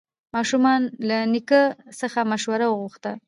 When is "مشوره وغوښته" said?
2.31-3.11